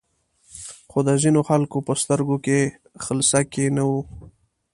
خو 0.89 0.99
د 1.07 1.09
ځینو 1.23 1.41
خلکو 1.49 1.77
په 1.87 1.93
سترګو 2.01 2.37
کې 2.45 2.59
خلسکی 3.03 3.65
نه 3.75 3.83
و. 3.89 3.91